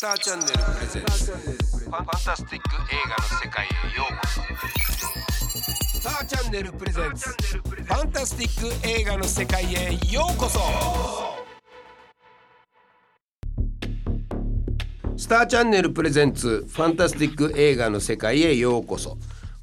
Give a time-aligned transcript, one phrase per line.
[0.00, 1.30] スターチャンネル presents。
[1.30, 3.68] ファンタスティック映画の世界へ
[3.98, 6.00] ようこそ。
[6.00, 10.58] スターチャンネル presents ファンタスティック映画の世界へようこそ。
[15.18, 16.64] スターチャンネル presents。
[16.66, 19.18] ファンタスティック映画の世界へようこそ。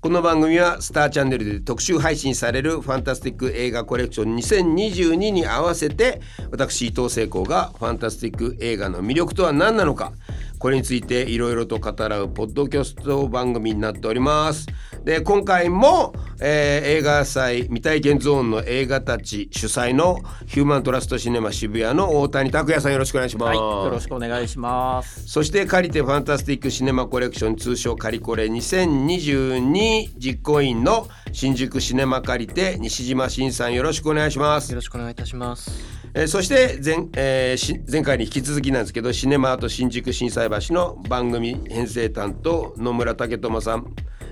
[0.07, 10.13] この番組はスターチャンネルで特集配信されるファンタスティック映画コレクション2022に合わせて私伊藤聖光がファンタスティック映画の魅力とは何なのか。
[10.59, 14.65] これについていろいろと語らうポッドキャスト番組になっております。
[15.07, 16.11] で今回も、
[16.41, 25.25] えー映画祭未体験ゾーンの映画たち主催のヒューマントラストシネマ渋谷の大谷拓也さんよろしくお願いします、はい、よろしくお願いします。
[25.25, 34.75] そして借りてファンタスティックシネマコレクション通称カリコレ2022実行委員の新宿シネマ借りて西島真さんよろしくお願いしますよ。
[34.75, 35.71] ろしくお願いいたします。
[36.13, 43.85] えーそして前,、えーし前回に引き続きなんですけどシネマアート新宿心斎橋の番組編成担当野村武智さん、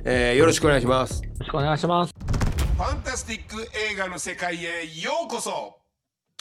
[0.07, 1.23] えーよろしくお願いします。
[1.23, 2.13] よろしくお願いします。
[2.13, 5.79] ファンタスティック映画の世界へようこそ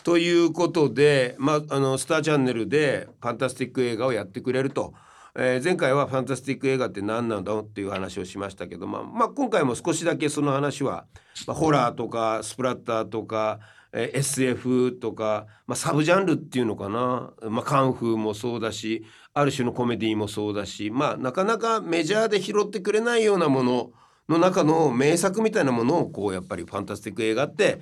[0.02, 4.92] ということで、まあ、あのスターチャンネルでファンタスティック映画をやってくれると、
[5.34, 11.06] えー前回はファンタスティック映画って何なんだっていう話をしましたけど、まあまあ、今回も少しだけその話は、
[11.46, 13.60] まあ、ホラーとかスプラッターとか、
[13.94, 23.90] えー SF とか、まあ、サブジャンルっていうのかな、まあ、カンフーもそうだしある種のコメディもそうだし、まあ、なかなかメジャーで拾ってくれないようなもの
[24.28, 27.80] の中の名作みたいなものをこうやっぱりファンタスティック映画って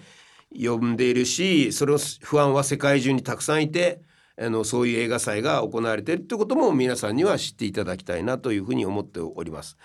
[0.53, 4.01] 呼んでいるしそれを不安は世界中にたくさんいて
[4.41, 9.77] あのそういう映画祭が行われているということも皆さんには知っていただきたいなというふうに思っております。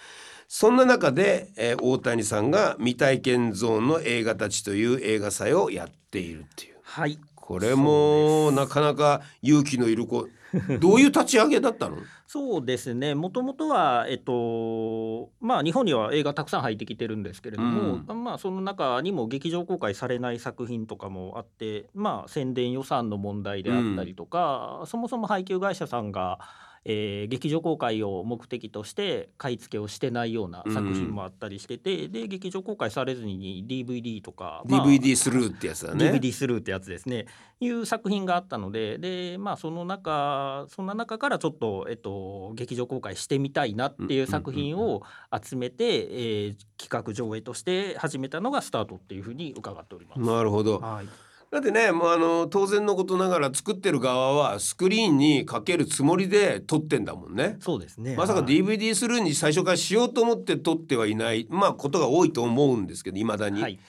[0.48, 7.20] そんな中で、えー大谷さんが未体験ゾーンの映画たちという映画祭をやっているっていうはい。
[7.36, 10.28] これもなかなか勇気のいる子
[10.80, 11.98] どういう立ち上げだったの？
[12.26, 13.16] そうですね。
[13.16, 26.39] もともとはえっとまあ日本には映画たくさん入ってきてるんですけれども、まあその中にも劇場公開されない作品とかもあって、まあ宣伝予算の問題であったりとか、そもそも配給会社さんが
[26.89, 36.11] えー劇場公開を目的として買い付けをしてないような作品もあったりしてて、で劇場公開されずに DVD とか、まあ DVD スルーってやつだね。
[36.11, 37.26] DVD スルーってやつですね
[37.59, 45.03] いう作品があったのででまあその中そんな中からちょっと、えっと、劇場公開してみたいなっていう作品を
[45.43, 50.21] 集めて、えー企画上映として始めたのがスタートっていうふうに伺っております。
[50.21, 50.80] なるほど。
[50.80, 51.08] はい、
[51.49, 57.55] だってねもうあの当然のことながら作ってる側はスクリーンにかけるつもりで撮ってんだもんね。
[57.61, 58.15] そうですね。
[58.17, 58.49] まさかはい。
[58.49, 63.61] DVD スルーに最初からしようと思って撮ってはいないまあことが多いと思うんですけどいまだに。
[63.61, 63.80] はい。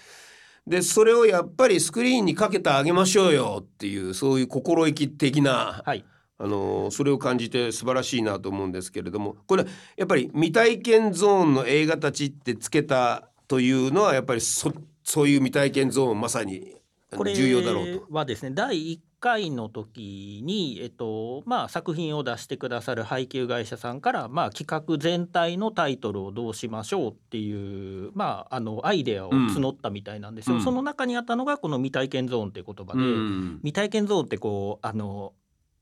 [0.68, 6.04] でそれをやっぱりスクリーンにかけてあげましょうよっていうそういう心意気的な、はい。
[6.40, 9.36] あのそれを感じて素晴らしいなと思うんですけれども。
[9.48, 16.77] これやっぱり未体験ゾーンの映画たちってつけたというのはやっぱりそそういう未体験ゾーンまさに
[17.16, 18.06] これ重要だろうと。
[18.10, 30.62] はですね第1回の時に、えっとまあ、作品を出してくださる配給会社さんから、まあ、企画全体のタイトルをどうしましょうっていう、まあ、あのアイデアを募ったみたいなんですよ、うん。
[30.62, 33.58] その中にあったのがこの未体験ゾーンっていう言葉で、うん。
[33.62, 35.32] 未体験ゾーンってこうあの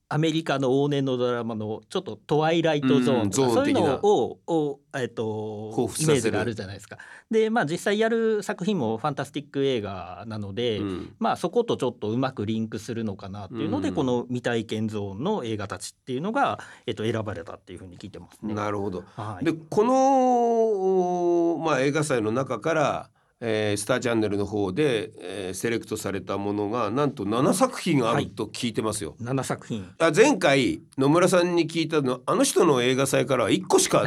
[0.09, 6.97] アメリカの往年のドラマのちょっとトワイライトゾーンとか、うんそういうのをを、えっとイメージがあるじゃないですか。
[7.29, 18.53] でまあ実際やる作品もファンタスティック映画なので、うんまあそことちょっとうまくリンクするのかなっていうので、うんこの未体験ゾーンの映画たちっていうのが、えっと、選ばれたっていうふうに聞いてますね。
[18.53, 19.03] なるほど。
[19.15, 23.09] はい、でこの、まあ、映画祭の中から、
[23.39, 29.15] えースターチャンネルの方で、えーセレクトされたものがなんと7作品あると聞いてますよ。
[29.21, 34.05] 7作品あ前回野村さんに聞いたのあの人の映画祭からは1個しか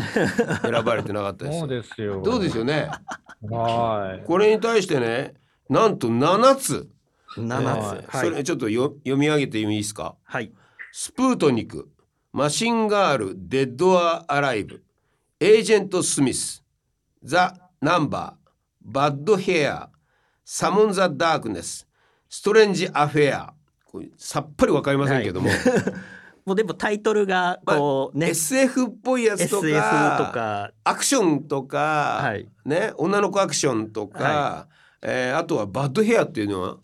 [0.62, 1.68] 選ばれてなかったです そう。
[1.68, 2.22] ですよ。
[2.22, 2.90] どうですよね？
[3.50, 4.24] はい。
[4.26, 5.34] これに対してね
[5.68, 6.88] なんと7つ、
[7.36, 8.14] 7はいつ。
[8.16, 10.52] はいそれちょっとよ読み上げてもいいですかはい
[10.92, 11.88] スプートニク
[12.32, 14.82] マシンガールデッドアアライブ
[15.38, 16.64] エージェント・スミス
[17.22, 18.39] ザ・ナンバー
[18.82, 19.88] バッド・ヘア
[20.44, 21.86] サモン・ザ・ダークネス
[22.28, 23.54] ストレンジ・アフェア
[23.84, 25.50] これさっぱりわかりませんけども、
[26.46, 30.70] もうでもタイトルがこうね、SF っぽいやつとか SF とか。
[30.84, 32.48] アクションとか、はい。
[32.64, 34.66] ね、女の子アクションとか、は
[35.02, 36.76] えーあとはバッドヘアっていうのは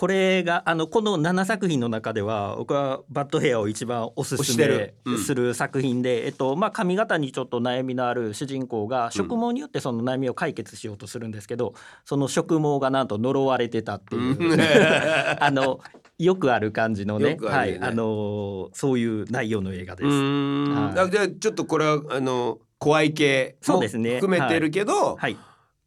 [0.00, 5.18] これがあのこの7作品の中では僕はバッドヘアを一番おすすめうん。
[5.18, 11.74] する作品で、えっとまあ、髪型にちょっと悩みのある主人公が植毛によってその悩みを解決しようとするんですけど、
[12.06, 14.58] その植毛がなんと呪われてたっていう、うん。
[15.38, 15.80] あの
[16.18, 17.34] よくある感じのね。
[17.34, 17.46] ね。
[17.46, 17.78] はい。
[17.78, 20.08] あのーそういう内容の映画です。
[20.08, 20.98] はい。
[20.98, 25.36] あじゃあちょっとこれはあの怖い系も含めてるけど、はい、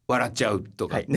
[0.06, 1.08] 笑っちゃうとか、はい、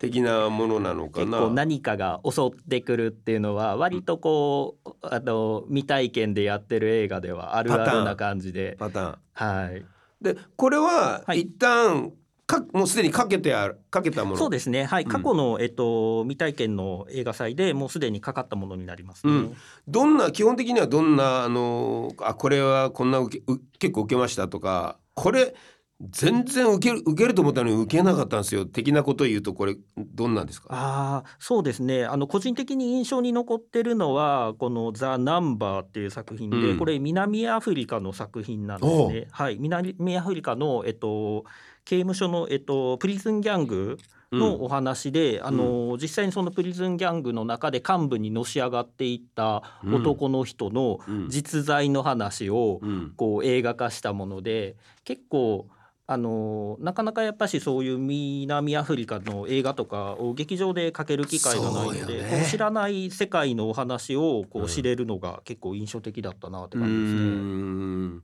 [0.00, 1.26] 的なものなのかな。
[1.26, 9.18] 結構何かが襲ってくるっていうのは割とこうあの未体験でやってる映画ではあるあるな感じで、パターン。
[9.34, 9.84] はい、
[10.22, 12.12] でこれははい一旦
[12.46, 14.36] かもうすでにかけてあるかけたもの。
[14.38, 19.32] そうですね、はい、うん過去の、えっと、未体験の映画祭でもうすでにかかったものになりますね。
[19.34, 19.56] うん
[19.86, 25.54] どんな基本的にはどんなあのあこれはこんな受けう結構受けましたとかこれ
[26.02, 28.64] 全然受ける受けると思ったのに受けなかったんですよ。
[28.64, 30.68] 的なことを言うとこれどんなんですか？
[30.70, 32.06] ああそうですね。
[32.06, 36.78] あの個人的に印象に残ってるのはこの「ザ・ナンバーっていう作品で、うん。
[36.78, 39.28] これ南アフリカの作品なんですね。
[39.30, 41.44] はい、南アフリカの、えっと、
[41.84, 43.98] 刑務所の、えっと、プリズンギャング
[44.32, 51.28] のお話で、あの実際にそのプリズンギャングの中で幹部にのし上がっていった男の人のうん。
[51.28, 53.12] 実在の話をうん。
[53.16, 55.68] こう映画化したもので結構
[56.12, 62.48] あのなかなかやっぱしそういう南アフリカの映画とかを劇場でかける機会がないので、ね。
[62.50, 67.20] 知らない世界のお話をこうんう知れるのが結構印象的だったなって感じですね。
[67.20, 68.12] ん。
[68.14, 68.22] やっ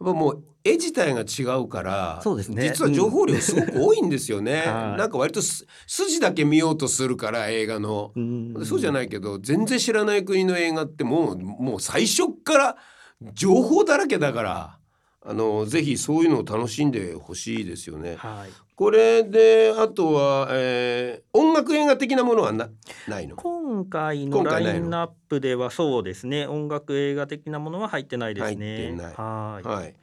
[0.00, 2.64] ぱもう絵自体が違うからそうですね。
[2.64, 4.98] 実は情報量すごく多いんですよね、 はい。
[4.98, 8.66] なんか割とす筋だけ見ようとするから映画の、うん。
[8.66, 12.76] そうじゃないけど全然知らない国の映画ってもうもう最初っから
[13.32, 14.77] 情報だらけだから
[15.20, 18.16] あのぜひそういうのを楽しんでほしいですよね。
[18.16, 22.68] はい、これであとは、えー音楽映画的なものはな
[23.06, 23.36] ないの？
[23.36, 26.46] 今回のラインナップではそうですね。
[26.46, 28.76] 音楽映画的なものは入ってないですね。
[28.76, 29.14] 入ってない。
[29.14, 29.66] はい。
[29.66, 29.94] はい、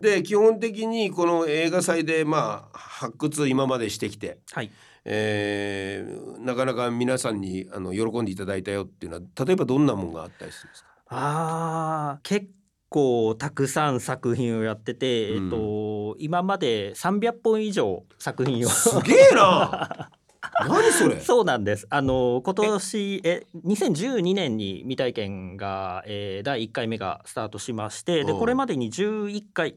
[0.00, 4.70] で基本的にこの映画祭でまあ発掘今までしてきて、はい。
[5.04, 10.88] えーなかなか皆さんにあの喜んでいただいたよっていうのは例えばどんなもんがあったりするんですか？
[11.10, 12.48] あー結
[12.94, 15.44] 構たくさん作品をやってて、うん。
[15.44, 20.10] えっと今まで300本以上作品をすげえな。
[20.68, 21.18] 何それ。
[21.20, 21.86] そうなんです。
[21.90, 28.38] あの今年え2012年に未体験が、えー第1回目がスタートしましてでうん。
[28.38, 29.76] これまでに11回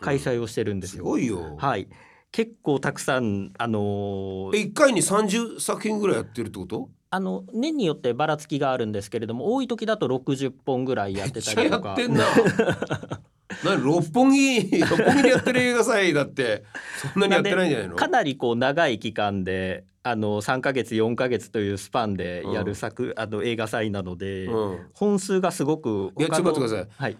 [0.00, 1.04] 開催をしてるんですすよ。
[1.04, 1.88] ごいよ、はい。
[2.30, 6.90] 結構たくさんあのえ一回に30作品ぐらいやってるってこと？
[7.10, 11.88] あの年によってばらつきがあるんですけれども多い時だと60本ぐらいやってたりとか。
[11.88, 12.24] やってんな。
[13.64, 16.64] 何六本木六本木でやってる映画祭だって
[17.12, 17.96] そんなにやってないんじゃないの？
[17.96, 24.78] かなりこう長い期間であの3ヶ月4ヶ月というスパンでやる作、あの映画祭なので、うん。
[24.94, 26.88] 本数がすごくいやちょっと待ってください。
[26.96, 27.18] はい、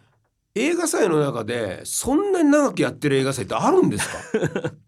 [0.54, 4.08] 映画祭の中でそんなに長くやってる映画祭ってあるんです
[4.38, 4.72] か？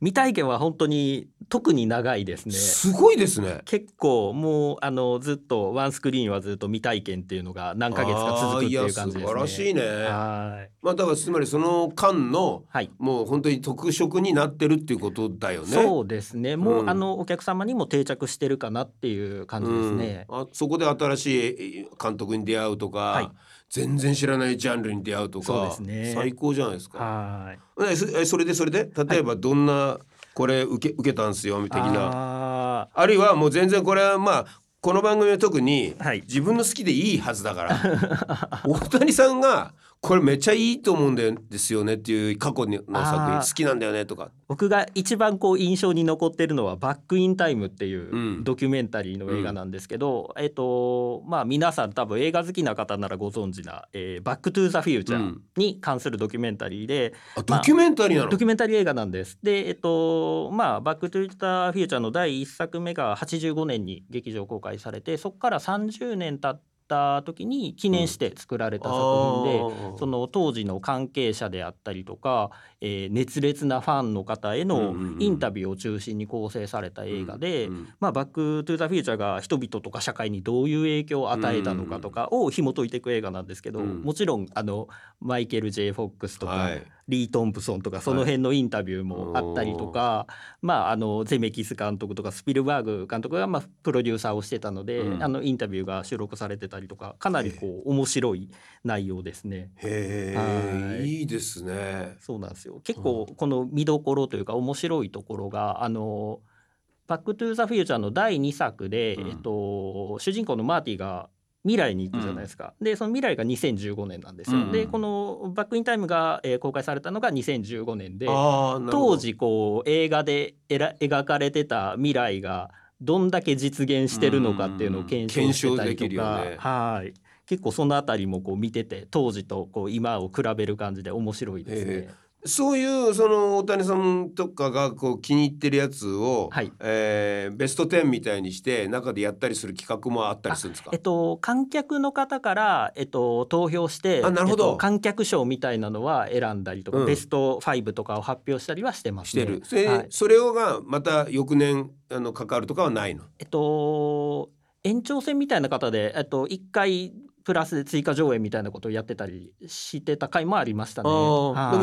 [0.00, 2.52] 未体験は本当に特に長いですね。
[2.54, 3.60] すごいですね。
[3.66, 9.20] 結構もうあのずっとワンスクリーンはずっと未体験っていうのが何ヶ月か続くっていう感じですね。
[9.20, 9.82] 素晴らしいね。
[9.82, 10.70] はい。
[10.80, 12.90] まあだからつまりその間のはい。
[12.98, 15.66] もう本当に特色になってるっていうことだよね。
[15.68, 16.56] そうですね。
[16.56, 16.90] もう、うん。
[16.90, 20.26] あのお客様にも定着してるかなっていう感じですね。
[20.30, 20.40] うん。
[20.42, 23.30] あそこで新しい監督に出会うとか、はい
[23.70, 26.12] 全然知らないジャンルに出会うとかね。
[26.12, 26.98] 最高じゃないですか。
[26.98, 27.58] はい。
[27.88, 28.90] えそれでそれで？
[29.08, 29.98] 例えばどんな、
[30.34, 32.10] これ受け受けたんすよ的な。
[32.12, 34.46] ああるいはもう全然これはまあ
[34.80, 36.22] この番組は特にはい。
[36.22, 38.60] 自分の好きでいいはずだから。
[38.66, 39.72] 大谷さんが
[40.02, 43.40] これめっちゃいいと思うんですよねっていう過去の作品。
[43.40, 44.30] 好きなんだよねとか。
[44.48, 48.44] 僕が一番こう印象に残ってるのは「バック・イン・タイム」っていううん。
[48.44, 59.38] ドキュメンタリーの映画なんですけど、えっとまあ皆さん多分映画好きな方ならご存知な「えーバック・トゥ・ザ・フューチャーうん」に関するドキュメンタリーで、あドキュメンタリーなの、ドキュメンタリー映画なんです。
[59.42, 69.60] でえっとまあ「バック・トゥ・ザ・フューチャー」の第1作目が85年に劇場公開されてそこから30年経った時に記念して作られた作品で。
[69.60, 84.02] あーその当時の関係者であったりとか、えー熱烈なファンの方へのインタビューを中心に構成された映画で、うんうんまあ、バック・トゥ・ザ・フューチャーが人々とか社会にどういう影響を与えたのかとかを紐解いていく映画なんですけど、うん。
[84.02, 84.88] もちろんあの
[85.20, 86.82] マイケル・ J・ フォックスとか、はい。
[87.08, 90.28] リー・トンプソンとかその辺のインタビューもあったりとか、
[90.62, 95.22] まあ、あのゼメキス監督とかスピルバーグ監督がまあプロデューサーをしてたので、うん。
[95.22, 98.48] あのインタビューが収録されてたりとかかなりこう面白い
[98.84, 99.70] 内容ですね。
[99.76, 101.08] へえはい。
[101.08, 102.16] いいですね。
[102.20, 106.40] そうなんですよ結構この見どころというか面白いところがあの
[107.06, 109.28] 「バック・トゥ・ザ・フューチャー」の第2作で、うん。
[109.28, 111.28] えっと、主人公のマーティが
[111.64, 127.14] 未来に行くじゃないですか、でその未来が2015年なんですよ、うんでこの「バック・イン・タイムが」えー公開されたのが2015年で当時こう映画でえら描かれてた未来がどんだけ実現してるのかっていうのを検証してたりとか、ねはい。
[127.46, 131.92] 結構そのあたりもこう見てて当時とこう今を比べる感じで面白いですね。
[131.92, 132.10] え
[132.44, 136.72] そういうその大谷さんとかがこう気に入ってるやつを、はい。
[136.80, 140.90] えーベスト10みたいにして中でやったりする企画もあったりするんですか？
[140.92, 144.64] えっと、観客の方から、えっと、投票してあなるほど。
[144.64, 147.06] えっと観客賞みたいなのは選んだりとか、うん。
[147.06, 149.42] ベスト5とかを発表したりはしてますね。
[149.42, 150.06] してる、それはい。
[150.10, 153.24] それをがまた翌年あの関わるとかはないの？
[153.38, 154.50] えっと、
[154.82, 157.12] 延長戦みたいな方で、えっと、1回
[157.44, 161.08] プラスで追加上映みたいなことをやってたりしてた回もありましたね。
[161.08, 161.12] で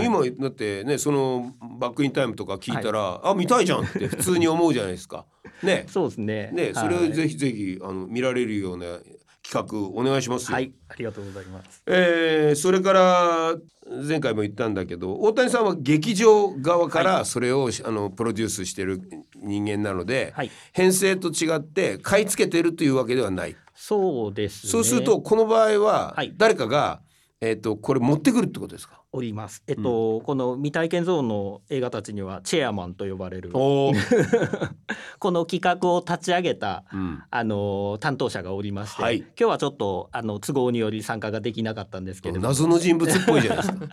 [0.10, 5.26] も今だってねそのバックインタイムとか聞いたら、あ見たいじゃんって普通に思うじゃないですか。
[5.64, 6.52] ねそうですね。
[6.52, 8.86] ねそれをはいぜひぜひあの見られるような
[9.50, 10.56] 企画お願いしますよ。
[10.56, 11.84] はい、ありがとうございます。
[11.86, 13.56] えーそれから
[14.06, 19.02] 前回も言ったんだけど大谷さんは劇場側からそれを、あのプロデュースしてる
[19.36, 23.56] 人間なので、はい、編成と違って買い付けてるというわけではない。
[23.79, 24.72] そうですね。
[24.72, 27.01] そうするとこの場合ははい誰かが、
[27.41, 29.01] えー、とこれ持ってくるってことですか？
[29.13, 29.63] おります。
[29.67, 33.93] えっと、この未体験ゾーンの映画たちにはチェアマンと呼ばれるお
[35.19, 43.88] この企画を立ち上げたうん、あの担当者がおりまして、はい今日はちょっとあの都合により参加ができなかったんですけれども謎の人物っぽいじゃないですか。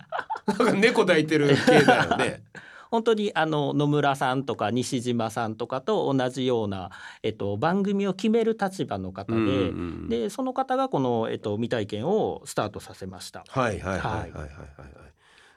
[0.47, 2.43] なんか猫抱いてる系だよね。
[2.95, 6.91] 本当にあの野村さんとか西島さんとかと同じような、
[7.23, 9.57] えっと、番組を決める立場の方で,、うんうんう
[10.05, 13.43] んでその方がこの、えっと、未体験をスタートさせました。
[13.47, 14.49] はいはいはいはいはいはいはい。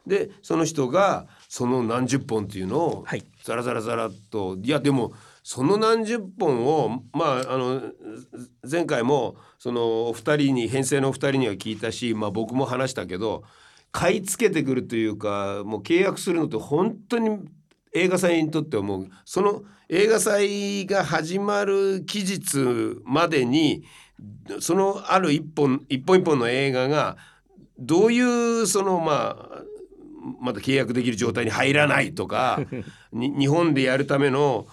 [0.09, 7.83] でその人がその何十本っていうのをはいザラザラザラっといやでもその何十本をまああの
[8.69, 13.45] 前回もそのお二人に編成のお二人には聞いたし、まあ、僕も話したけど
[13.93, 17.39] 買い付けてくるというかもう契約するのって本当に
[17.93, 23.85] 映画祭にとってはもうその映画祭が始まる期日までに
[24.61, 27.17] そのある一本一本一本の映画が
[27.79, 28.21] どうい
[28.63, 29.63] うそのまあ
[30.41, 32.61] まだ契約できる状態に入らないとか
[33.13, 34.67] 日本でやるための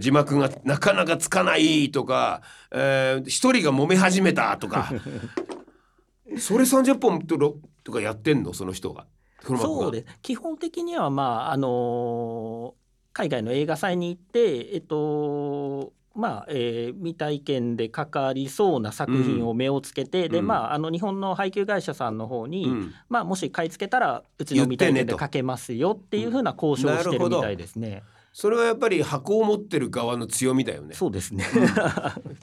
[0.00, 2.42] 字幕がなかなかつかないとか
[2.72, 4.92] えー一、人が揉め始めたとか。
[6.38, 7.56] それ30本と
[7.86, 8.52] とかやってんの？
[8.52, 9.06] その人が。
[9.46, 10.18] そうです。
[10.22, 20.46] 基本的にはまああのー海外の映画祭に行ってえっとまあ、えー未体験でかかりそうな作品を目をつけて、でうん。
[20.48, 22.92] まああの日本の配給会社さんの方に、うん。
[23.08, 28.02] まあもし買い付けたらうちの未体験でかけますよっていうふうな交渉をしてるみたいですね。
[28.38, 30.94] それはやっぱり箱を持ってる側の強みだよね。
[30.94, 31.46] そうですね。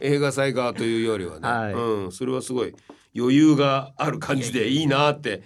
[0.02, 2.74] 映画祭側というよりはね、はいうん、それはすごい
[3.16, 5.44] 余裕がある感じでいいなって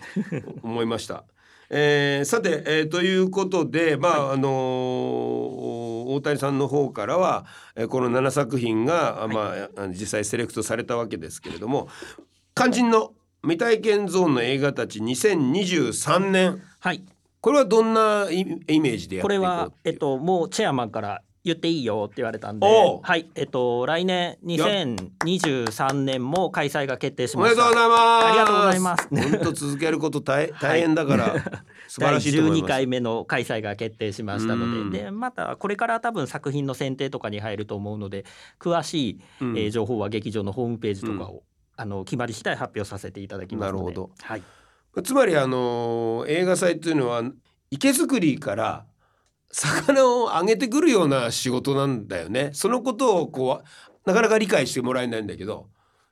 [0.64, 1.26] 思いました。
[1.70, 11.90] えーさて、えーということで、まああのー大谷さんの方からは、えーこの7作品が、あまあ、実際セレクトされたわけですけれども
[12.56, 13.12] 肝心の
[13.42, 17.04] 未体験ゾーンの映画たち2023年はい。
[17.42, 23.00] これはどんなイイメージでやっていこれはえっともうチェアマンから言っていいよって言われたんで、おう。
[23.02, 23.30] はい。
[23.36, 27.70] えっと来年2023年も開催が決定しおめました。
[27.70, 28.26] でとうございます。
[28.26, 29.08] ありがとうございます。
[29.10, 31.34] 本当続けること大 大変だから、
[31.88, 32.70] 素晴第らしいと思い12ます。
[32.70, 34.86] 回目の開催が決定しましたうん。
[34.90, 38.26] のででまたこれから多分作品の選定とかに入ると思うので
[38.60, 39.58] 詳しい、うん。
[39.58, 41.44] えー情報は劇場のホームページとかを、
[41.78, 43.84] あの決まり次第発表させていただきますので。
[43.86, 44.10] なるほど。
[44.22, 44.44] はい、
[45.04, 47.24] つまりあの映画祭っていうのは
[47.72, 48.86] 池作りから
[49.52, 52.52] 魚をあげてくるような仕事なんだよね。
[52.54, 53.68] そのことをこう
[54.06, 55.70] なかなか理解してもらえないんだけど、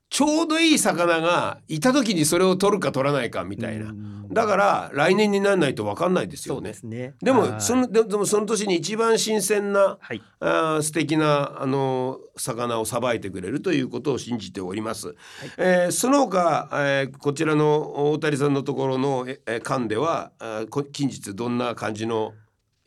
[0.09, 3.89] ちょうどいい魚がいた時にそれを取るか取らないかみたいな。
[3.89, 6.73] うんだから来年にならないと分かんないですよねで。
[6.73, 15.15] すねではいもそのででもその年に一番新鮮なはいあー素敵なあの魚をさばいてくれるということを信じております。
[15.57, 22.33] えーその他、えーこちらの大谷さんのところのええー館ではあ近日どんな感じの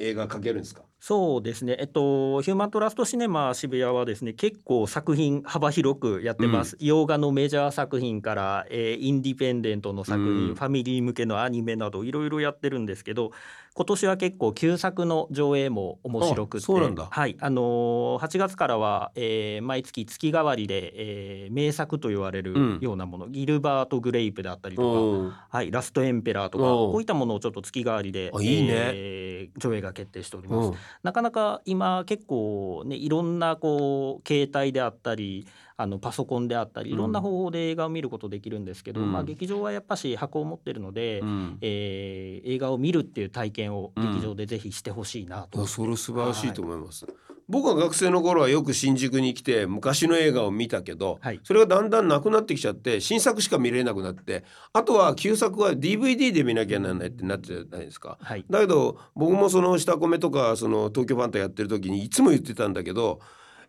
[0.00, 0.82] 映画描けるんですか？
[1.00, 10.55] そうですね、えっと、ヒューマントラストシネマ渋谷はですね結構作品幅広くやってます、洋画のメジャー作品から、えーインディペンデントの作品、うん。
[10.55, 13.31] ファミリー向けのアニメなどいろいろやってるんですけど
[13.78, 16.64] 今年は結構旧作の上映も面白くて。
[17.12, 17.37] はい。
[17.38, 22.78] あのー8月からは、えー毎月月替わりで、えー名作と言われるうん。
[22.80, 25.23] ようなもの、ギルバート・グレイプであったりとか、う。
[25.28, 28.68] んはい、ラストエンペラーとかこういったものをちょっと月替わりであいいね。
[28.73, 30.68] えー上映が決定しております。
[30.70, 30.75] うん。
[31.04, 35.47] なかなか今結構ねいろんなこう携帯であったり
[35.80, 36.97] あのパソコンであったりうん。
[36.97, 39.12] いろんな方法で映画を見ることできるんですけど、うん。
[39.12, 41.58] まあ、劇場はやっぱし箱を持ってるので、うん。
[41.61, 45.58] えー映画を見るっていう体験を劇場でぜひしてほしいなと。
[45.58, 47.06] いやそれ素晴らしいと思います。
[47.49, 51.40] 僕は学生の頃はよく新宿に来て昔の映画を見たけど、はい。
[51.44, 58.18] それがだんだんなくなってきちゃって新作しか見れなくなってあとは旧作は DVD で見なきゃならないってなってるじゃないですか。
[58.20, 58.44] はい。
[58.50, 63.20] だけど僕もその下米とかその東京ファンタやってる時にいつも言ってたんだけど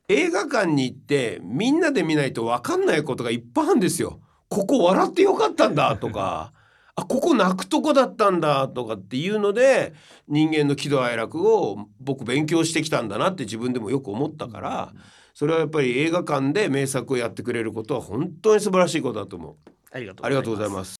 [0.10, 4.20] 映画館に行ってみんなで見ないと分かんないことがいっぱいあるんですよ。
[4.50, 6.52] ここ笑ってよかったんだとか
[6.96, 9.94] あここ泣くとこだったんだとかっていうので
[10.28, 14.94] 人間の喜怒哀楽を僕勉強してきたんだなって自分でもよく思ったから
[15.36, 19.56] それはやっぱり映画館で名作をやってくれることは本当に素晴らしいことだと思う。
[19.92, 20.96] ありがとうありがとうございます。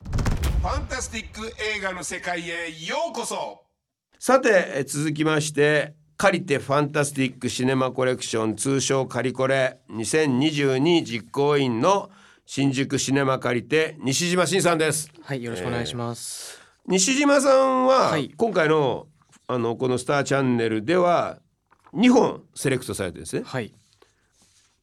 [0.62, 3.64] ファンタスティック映画の世界へようこそ
[4.20, 12.10] さてえ続きましてカリテファンタスティックシネマコレクション通称カリコレ2022実行委員の
[12.46, 15.10] 新宿シネマカリテ西島真さんです。
[15.22, 16.60] はい、よろしくお願いします。
[16.86, 18.34] 西島さんははい。
[18.36, 19.08] 今回の
[19.48, 21.40] あのこのスターチャンネルでは
[21.94, 23.74] 2本セレクトされてるんですね、はい、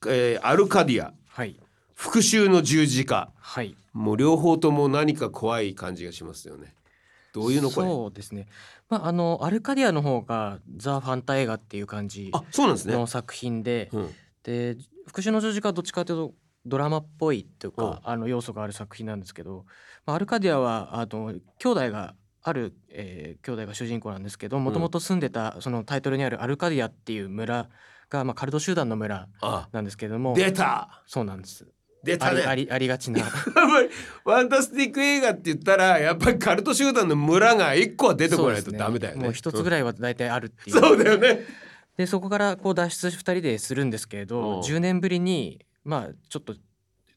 [0.08, 1.12] えーアルカディア。
[1.28, 1.54] はい、
[1.94, 3.30] 復讐の十字架。
[3.36, 3.76] はい。
[3.92, 6.72] もう両方とも何か怖い感じがしますよね
[7.36, 7.86] どういうのこれ？
[7.88, 8.46] そうですね。
[8.88, 12.94] まあ、あのアルカディアの方がザ・ファンタ映画っていう感じあそうなんですね。
[12.94, 14.10] の作品で、うん。
[14.42, 14.76] で
[15.06, 17.92] 復讐の十字架はどっちかというとドラマっぽいといううん。
[17.92, 19.66] か、あの要素がある作品なんですけど、
[20.06, 27.68] まあ、アルカディアはあの兄弟がある、えー兄弟が主人公なんですけどもともと住んでたそのタイトルにあるアルカディアっていう村
[28.08, 29.68] が、まあ、カルト集団の村あ。
[29.72, 31.02] なんですけども出た。
[31.06, 31.66] そうなんです
[32.06, 32.42] 出たね。
[32.42, 33.22] ありありがちな。
[34.24, 39.24] ファンタスティック映画って言ったらやっぱりカルト集団の村が一個は出てこないとダメだよね。
[39.24, 40.78] もう一つぐらいは大体あるっていう。
[40.78, 41.44] そうだよね。
[41.96, 44.28] でそこからこう脱出2人でするんですけれうん。
[44.28, 46.54] ど10年ぶりにまあちょっと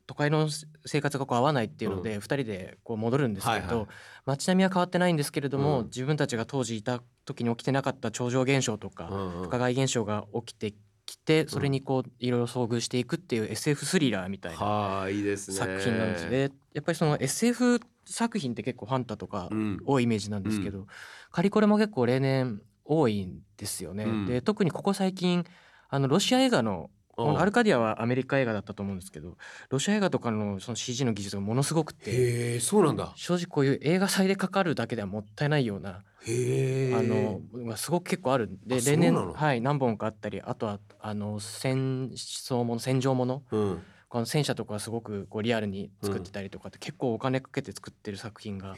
[0.07, 0.49] 都会の
[0.85, 3.69] 生活がこう合わないっていうので2人でこう戻るんですけはいはい。
[3.69, 3.87] ど
[4.25, 5.85] 街並みは変わってないんですけれどもうん。
[5.85, 9.43] 自分たちが当時いた時に起きてなかった超常現象とかうんうん。
[9.45, 10.73] 深害現象が起きて
[11.09, 15.57] きてそれにこういろいろ遭遇していくっていう SF スリラーみたいなはあいいですね。
[15.57, 16.51] 作品なんですね。
[16.73, 20.85] やっぱりその SF 作品って結構ファンタとかうん多いイメージなんですけど、
[21.31, 24.03] カリコレも結構例年多いんですよね。
[24.03, 25.45] うんで特にここ最近
[25.89, 26.91] あのロシア映画の
[27.39, 29.37] アルカディアはアメリカ映画だったと思うんですけど
[29.69, 33.13] ロシア映画とかのその CG の技術がものすごくてへえそうなんだ。
[33.15, 36.95] 正直こういう映画祭でかかるだけではもったいないようなへえ。
[36.95, 43.81] あのまあすごく結構あるんで例年はい何本かあったりあとはあの戦争もの戦場ものうん。
[44.09, 48.75] この戦車とかはすごくこうリアルに作ってたりとかって結構お金かけて作ってる作品が。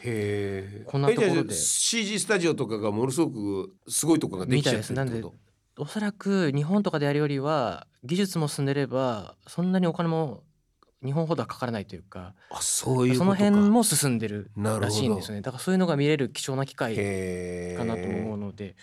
[0.86, 5.34] こんなところで CG スタジオとかがものすごくすごいとこができちゃってるってみたいですこ
[5.78, 10.44] おそらく日本とかでやるよりは技術も進んでればそんなにお金も
[11.04, 12.58] 日本ほどはかからないというかと。
[12.58, 13.16] あそういう。
[13.16, 16.96] その辺も進んでるらしいんですよねだからそういうのが見れる貴重な機会。
[16.96, 18.76] かなと思うので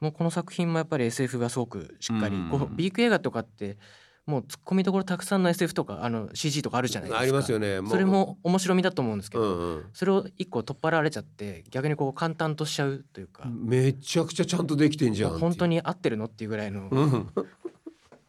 [0.00, 3.78] もうこの作品もやっぱり SF がすごくしっかりうんこう B 級映画とかって
[4.26, 7.76] もう突っ込みどころたくさんの SF とかあの CG とかあるじゃないですかありますよね。
[7.76, 8.06] うそれ。
[8.06, 9.84] も面白みだと思うんですけど、うんうん。
[9.92, 15.38] それを一個取っ払われちゃって逆にこう簡単としちゃうというか、めちゃくちゃちゃんとできてんじゃん。
[15.38, 17.28] 本当に合ってるのっていうぐらいの、うん。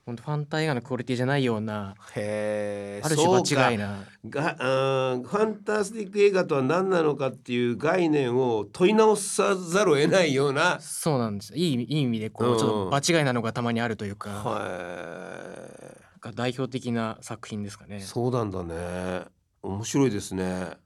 [0.06, 3.02] 本当ファンタ映画のクオリティじゃないようなへえ。
[3.04, 10.80] ある種場違いながうんファンタスティック映画とは何なのかっていう概念を問い直さざるを得ないような。
[10.80, 18.02] そうなんですいいいい意味でこうんうちょっと場違いなのがたまにあるというか,、はなんか代表的な作品ですかねい。
[18.02, 19.26] そうなんだね。
[19.64, 20.78] 面白いですね。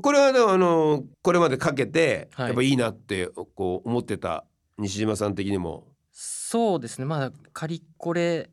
[0.00, 4.46] これはでもあのこれまでかけてはいやっぱいいなってこう思ってた
[4.78, 5.89] 西島さん的にも。
[6.50, 7.04] そうですね。
[7.04, 8.52] まあカリコレっ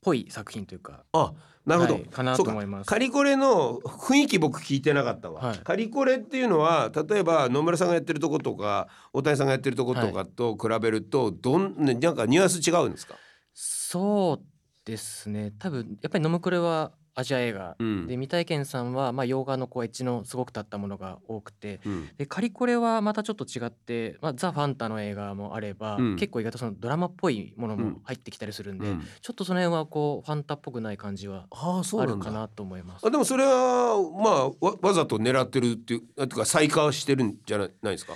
[0.00, 1.32] ぽい作品というかあ
[1.64, 1.94] なるほど。
[1.94, 2.88] はいかなと思います。
[2.88, 5.58] カリコレの雰囲気僕聞いてなかったわ、はい。
[5.58, 13.14] カリコレっていうのは例えば野村さんがやってるとことか大谷さんがやってるとことかと比べるとどんねなんかニュアンス違うんですか、
[13.54, 14.44] そう
[14.84, 15.52] ですね。
[15.56, 18.06] 多分やっぱりノムクレはアジア映画、うん。
[18.06, 21.80] で未体験さんはまあ洋画のこうエッジのすごく立ったものが多くて。
[21.84, 22.08] うん。
[22.16, 26.16] でカリコレはまたちょっと違って、まあ、ザ・ファンタの映画もあれば、うん。
[26.16, 27.80] 結構意外とそのドラマっぽいものうん。
[27.80, 29.00] も入ってきたりするんで、うん。
[29.20, 33.06] ちょっとその辺はこうファンタっぽくない感じはあるかなと思います。
[33.06, 33.10] あ。
[33.10, 38.14] でもそれはまあわわざと狙ってるっていうあとか再化してるんじゃないですか？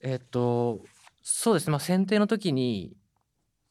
[0.00, 0.80] えっと
[1.22, 2.96] そうですね、まあ、選定の時に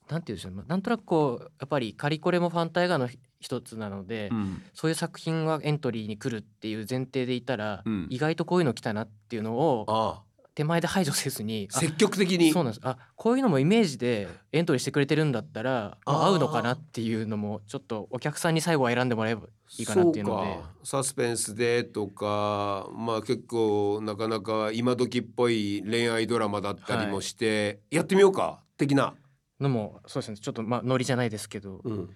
[0.09, 0.51] なんて言うんでしょう。
[0.53, 4.61] まあなんとなくこうやっぱりカリコレもファンタ映画のひ一つなので、うん。
[4.73, 8.07] そういう作品がエントリーに来るっていう前提でいたら、うん。
[8.09, 10.21] 意外とこういうの来たなっていうのをあ
[10.55, 12.51] 手前で排除せずに積極的に。
[12.51, 12.85] そうなんです。
[12.85, 19.43] あこういうのもイメージでエントリーしてくれてるんだったら、まあ合うのかなっていうのもちょっとお客さんに最後は選んでもらえば
[19.77, 20.57] いいかなっていうので。
[20.83, 28.59] サスペンスでとかまあ結構なかなか今時っぽい恋愛ドラマだったりもして、やってみようか。
[28.77, 29.13] 的な。
[29.61, 30.37] のもそうですね。
[30.37, 32.09] ちょっとまあノリじゃないですけど、うん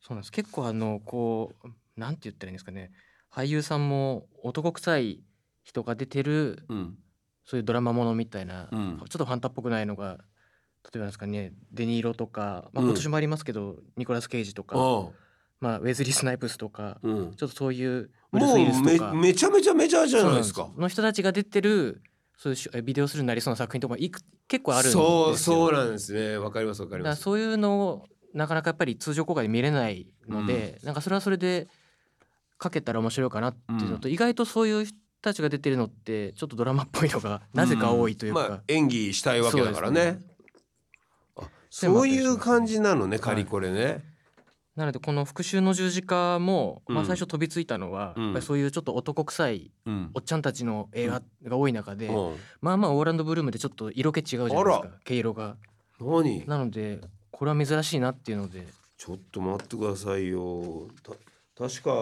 [0.00, 0.32] そうなんです。
[0.32, 2.90] 結構あのこうなんて言ったらいいんですかね。
[3.32, 5.22] 俳優さんも男臭い
[5.62, 6.98] 人が出てるうん。
[7.44, 8.98] そういうドラマものみたいな、うん。
[8.98, 10.18] ちょっとファンタっぽくないのが
[10.84, 12.88] 例えばですかねデニーロとか、まあ、うん。
[12.88, 15.08] 今年もありますけど、ニコラス・ケイジとか、あ
[15.60, 20.70] まあ、ウェズリー・スナイプスとか、ちょっとそういうブルース・もウィルスうめとかめちゃめちゃメジャーじゃないですか。
[20.76, 22.02] の人たちが出てる
[22.38, 25.02] そういうしビデオするになりそうな作品とかいく結構あるんですよ。
[25.02, 26.38] そうそうなんですね。
[26.38, 27.22] わかりますわかります。
[27.22, 31.68] そういうのをなかなかやっぱり通常公開で見れないので、なんかそれはそれで
[32.58, 40.00] かけたら面白いかなっていうのと、意外とそういう人たちが出てるのってちょっとドラマっぽいのがなぜか多いというか、まあ、演技したいわけだからね。
[40.00, 40.24] そうです
[41.36, 44.02] あそういう感じなのねカリコレね、
[44.76, 48.24] なのでこの「復讐の十字架も」まあ、うん最初飛びついたのは、うん。
[48.24, 50.10] やっぱりそういうちょっと男臭いうん。
[50.14, 52.36] おっちゃんたちの映画が多い中で、うん。
[52.60, 55.56] まあまあオーランド・ブルームでちょっと色気違うじゃないですあか毛色が。
[56.00, 56.46] 何？
[56.46, 58.66] なのでこれは珍しいなっていうので。
[58.96, 60.88] ちょっと待ってくださいよ。
[61.02, 61.12] た
[61.60, 61.92] 確か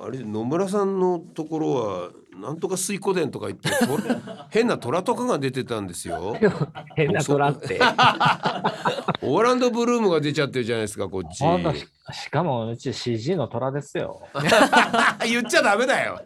[0.00, 3.98] あれ野村さんのところはなんとか水湖伝とか言ってと
[4.50, 6.36] 変な虎とかが出てたんですよ。
[6.94, 7.80] 変な虎って。
[9.22, 11.44] オーランドブルームが出ちゃってるじゃないですかこっち。
[12.14, 14.22] しかもうち CG の虎ですよ。
[15.26, 16.20] 言っちゃダメだよ。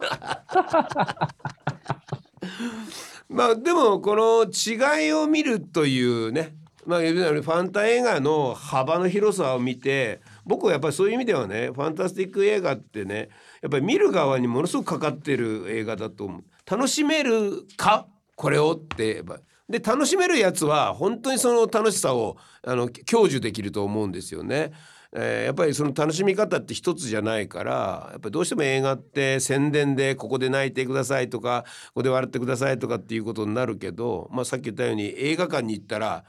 [3.27, 6.55] まあでもこの違いを見るというね
[6.87, 13.29] まあ、ファンタ映画の幅の広さを見て僕はやっぱりそういう意味ではねファンタスティック映画ってね
[13.61, 16.43] やっぱり見る側にものすごくかかってる映画だと思う。
[16.65, 18.07] 楽しめるか？
[18.35, 24.71] これをってやっぱで楽しめるやつは本当にその楽しさをあの享受できると思うんですよね。
[25.13, 36.25] えーやっぱりその楽しみ方って一つじゃないからやっぱりどうしても映画って宣伝でここで泣いてくださいとかここで笑ってくださいとかっていうことになるけど、まあ、さっき言ったように映画館に行ったら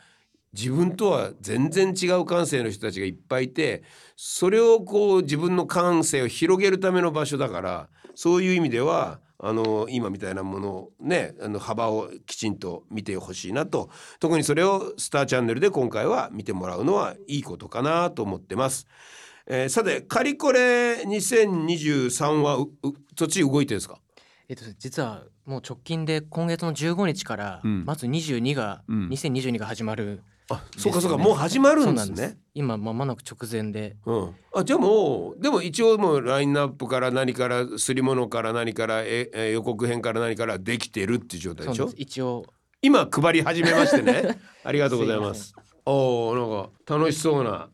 [0.59, 3.85] 自分とは全然違う感性の人たちがいっぱいいて
[4.17, 13.89] それをこう自分の感性を広げるための場所だからそういう意味ではあの今みたいなものをねあの幅をきちんと見てほしいなと。
[14.19, 18.89] 特にそれをスターチャンネルで今回は見てもらうのはいいことかなと思ってます。
[19.47, 22.69] えーさてカリコレ2023はうう
[23.17, 24.01] そっち動いてるんですか？
[24.49, 27.85] えっと、実はもう直近で今月の15日から、うん。
[27.85, 29.09] まず22が、うん。
[29.11, 32.39] 2022が始まるあそうかそうかもう始まるんですね。
[32.55, 33.97] 今まもなく直前で。
[34.07, 41.93] うん、あじゃあもうでも一応もうラインナップから何からすり物から何からええ予告編から何からできてるっていう状態でしょ？
[41.97, 42.47] 一応。
[42.81, 44.39] 今配り始めましてね。
[44.65, 45.55] ありがとうございます。
[45.85, 47.69] おおなんか楽しそうな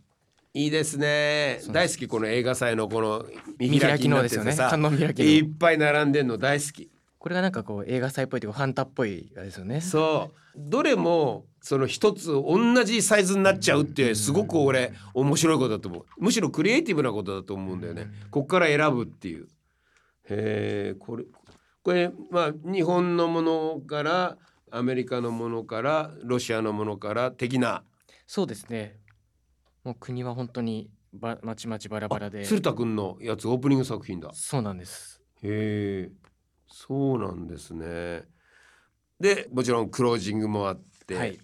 [0.53, 1.61] いいですね。
[1.71, 3.25] 大好きこの映画祭のこの
[3.59, 4.77] 見開きのなっててさ。
[4.77, 6.91] ねいっぱい並んでんの大好き
[7.25, 9.81] これがなんかこう映画祭っぽいというかファンタっぽいあれですよね。
[9.81, 10.59] そう。
[10.59, 16.05] どれもその一つ同じサイズになっちゃうってすごく俺面白いことだと思う。
[16.19, 18.09] むしろクリエイティブなことだと思うんだよね。
[18.31, 19.45] こっから選ぶっていう。
[20.29, 21.25] へえこれ
[21.83, 24.37] これまあ日本のものから
[24.71, 27.85] アメリカのものからロシアのものから的な。
[28.27, 28.99] そうですね。
[29.83, 34.29] もう国は本当にばまちまちバラバラあで鶴田君のやつオープニング作品だ。
[34.35, 35.23] そうなんです。
[35.43, 36.24] へえ
[36.77, 38.25] そうなんですね。
[39.21, 41.39] でもちろんクロージングもあって、はい。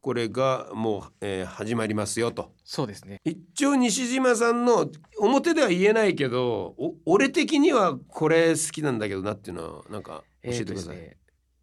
[0.00, 2.52] これがもう、えー始まりますよと。
[2.64, 3.20] そうですね。
[3.24, 11.16] 一応西島さんの表では言えないけどお俺的にはこれ好きなんだけどなっていうのはなんか教えてください、えーとですね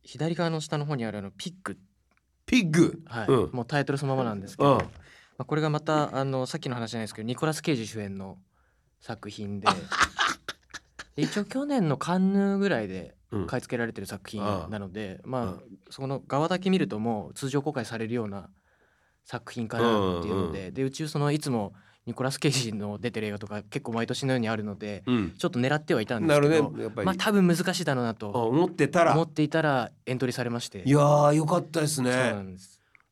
[0.04, 1.78] 左側の下の方にあるあのピッグ。
[2.46, 3.02] ピッグ。
[3.06, 3.52] はい、うん。
[3.52, 4.78] もうタイトルそのままなんですけど、うん。
[4.80, 4.86] ま
[5.40, 8.38] あ、これがまたあのさっきの話じゃないですけどニコラス・ケイジ主演の
[9.02, 9.74] 作品でで
[11.22, 13.48] 一応去年のカンヌぐらいでうん。
[13.48, 18.50] 買い付けられてる作品なので、あまあそこの側だけ見るともう通常公開されるような
[19.24, 21.74] 作品かなっていうので、でうちそのいつも
[22.06, 25.32] ニコラス・ケイジの出てる映画とか結構毎年のようにあるので、うん。
[25.38, 26.90] ちょっと狙ってはいたんですけど、ね。
[27.06, 29.14] まあ多分難しいだろうなあと思ってたら。
[29.14, 30.84] 思っていたらエントリーされまして。
[30.86, 32.58] いやーよかったですね。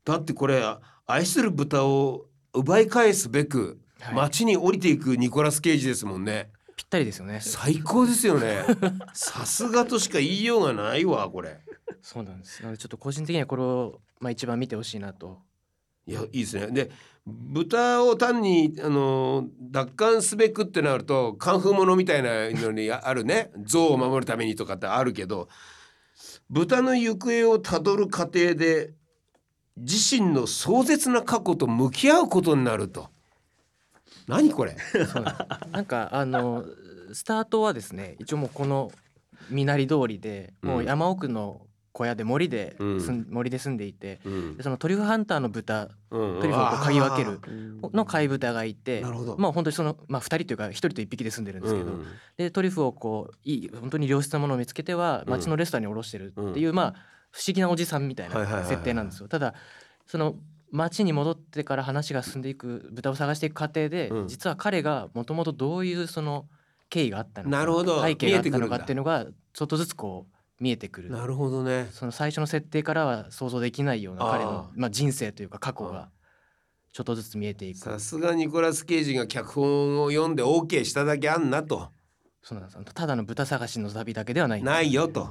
[0.03, 0.61] だってこれ
[1.05, 4.15] 愛する豚を奪い返すべくはい。
[4.15, 6.49] 街に降りていくニコラス・ケイジですもんね。
[6.51, 6.58] ぴ
[6.89, 7.39] ったりですよね。
[7.39, 8.63] 最高ですよね。
[9.13, 11.59] さすがとしか言いようがないわこれ。
[12.01, 12.61] そうなんです。
[12.63, 15.39] なのでちょっと個人的にはこれを、まあ、一番見てほしいなと。
[16.07, 16.67] いやいいですね。
[16.71, 16.91] で
[17.27, 23.51] 豚を単にあの奪還すべくってなるとカンフーものみたいなのにあるね。
[23.63, 25.47] 象を守るためにとかってあるけど
[26.49, 28.93] 豚の行方をたどる過程で
[29.77, 33.09] 自身の壮絶な過去と向き合うことになると
[34.29, 34.75] 何これ？
[35.71, 36.63] なんかあの
[37.13, 38.91] スタートはですね一応もうこの
[39.49, 41.61] 身なり通りで、もう山奥の
[41.91, 43.27] 小屋で森で、うん。
[43.29, 44.57] 森で住んでいてうん。
[44.57, 46.39] でそのトリュフハンターの豚うん。
[46.39, 47.39] トリュフをこう嗅ぎ分ける
[47.83, 49.01] あの飼い豚がいて
[49.37, 52.05] まあ本当にその、まあ、2人というか1人と1匹で住んでるんですけど、うん
[52.37, 55.31] でトリュフをこういい本当に良質なものを見つけてはうん。
[55.31, 56.93] 町のレストランに卸してるっていう、まあ
[57.31, 58.69] 不思議なおじさんみたいはいはいはいはない。
[58.69, 59.27] 設定なんですよ。
[59.27, 59.55] ただ
[60.05, 60.35] その
[60.71, 64.27] 町に戻ってから話が進んでいく豚を探していく過程で、うん。
[64.27, 66.47] 実は彼がもともとどういうその
[66.89, 68.03] 経緯があったのかなるほど。
[68.03, 71.09] 背景があったのかっていうのがちょっとずつこう見えてくる。
[71.09, 76.09] なるほどねその最初の設定からは想像できないような彼あのまあ、人生というか過去あが
[76.91, 77.79] ちょっとずつ見えていく。
[77.79, 81.89] さすがニコラス・ケイジが脚本を読んで OK しただけあんなと。
[82.41, 84.63] そうなんですただの豚探しの旅だけではない。
[84.63, 85.29] ないよと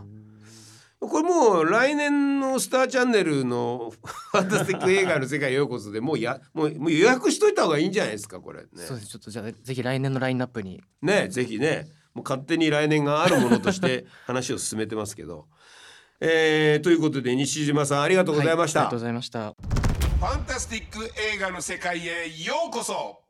[1.00, 3.92] これもう来年の「スターチャンネル」の
[4.32, 8.68] 「ファンタスティック映画の世界へようこそ」でもうやもうもう予約しといた方がいいんじゃないですかこれね。
[8.74, 9.08] そうです。
[9.08, 10.82] ちょっとじゃあぜひ来年のラインナップに。
[11.02, 11.86] ねぜひね。
[12.14, 15.46] もう勝手に来年があるものとして 話を進めてますけど。
[16.20, 18.80] えー、ということで西島さんありがとうございました。
[18.80, 19.54] はありがとうございました。
[20.18, 23.20] ファンタスティック映画の世界へようこそ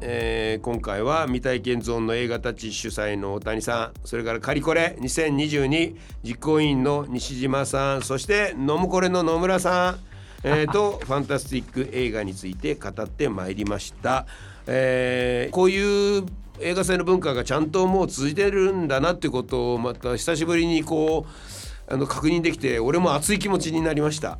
[0.00, 9.98] えー今回は未体験ゾーンの映画たち主催の大谷さんそれからカリコレ2022実行委員の西島さんそしてノムコレの野村さん、
[10.44, 14.26] えー とファンタスティック映画について語ってまいりました、
[14.66, 16.24] えーこういう
[16.60, 21.24] 映画祭の文化がちゃんともう続いてるんだなっていうことをまた久しぶりにこ
[21.88, 24.38] うあの確認できて俺も熱い気持ちになりました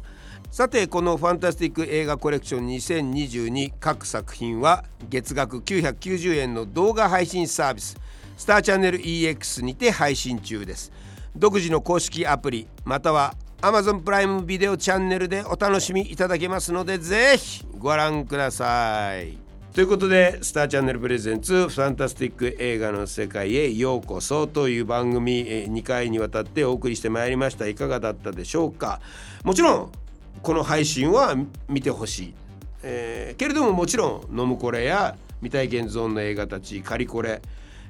[0.51, 7.97] さてこの「ファンタスティック映画コレクション2022」各作品は月額990円の動画配信サービス
[8.37, 10.91] スターチャンネル EX にて配信中です。
[11.37, 19.39] 独自の公式アプリまたは Amazon プライムビデオチャンネルでお楽しみいただけますのでぜひご覧ください。
[19.75, 27.69] ということで「スターチャンネルプレゼンツファンタスティック映画の世界へようこそ」という番組2回にわたってお送りしてまいりました。
[27.69, 29.01] いかがだったでしょうか？
[29.45, 29.93] もちろん
[30.43, 31.35] この配信は
[31.69, 32.35] 見てほしい、
[32.83, 37.41] えーけれどももちろん「ノムコレ」や未体験ゾーンの映画たち「カリコレ」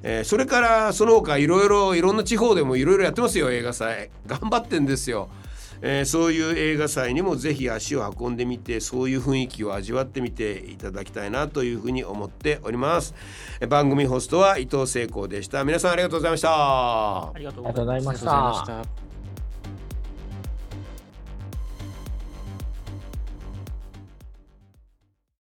[0.02, 4.10] えーそれからその他いろいろいろんな地方でもいろいろやってますよ映画祭。
[4.26, 5.28] 頑張ってんですよ、
[5.82, 13.14] えーそういう映画祭にもぜひ足を運んでみてそういう雰囲気を味わってみていただきたいなというふうに思っております。
[13.60, 15.64] えー番組ホストは伊藤聖光でした。
[15.64, 16.48] 皆さんありがとうございました。
[16.50, 18.20] ありがとうございまし。
[18.20, 19.07] た